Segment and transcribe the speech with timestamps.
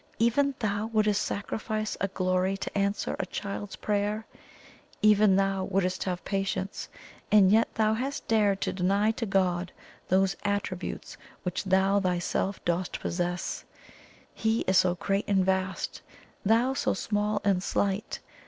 [0.17, 4.25] Even THOU wouldst sacrifice a glory to answer a child's prayer
[5.03, 6.89] even thou wouldst have patience!
[7.31, 9.71] And yet thou hast dared to deny to God
[10.07, 13.63] those attributes which thou thyself dost possess
[14.33, 16.01] He is so great and vast
[16.43, 18.21] thou so small and slight!